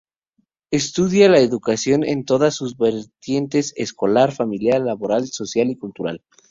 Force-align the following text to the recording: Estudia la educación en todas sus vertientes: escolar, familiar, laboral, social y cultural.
Estudia 0.71 1.29
la 1.29 1.37
educación 1.37 2.03
en 2.03 2.25
todas 2.25 2.55
sus 2.55 2.75
vertientes: 2.75 3.71
escolar, 3.75 4.31
familiar, 4.31 4.81
laboral, 4.81 5.27
social 5.27 5.69
y 5.69 5.75
cultural. 5.75 6.23